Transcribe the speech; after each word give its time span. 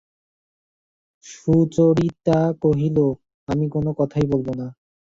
সুচরিতা 1.25 2.39
কহিল, 2.63 2.97
আমি 3.47 3.65
কোনো 3.69 3.89
কথাই 3.99 4.25
বলব 4.31 4.47
না। 4.59 4.67